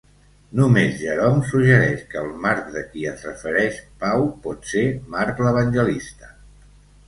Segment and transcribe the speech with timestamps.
[0.59, 4.85] Només Jerome suggereix que el Marc de qui es refereix Pau pot ser
[5.19, 6.37] Marc l'evangelista.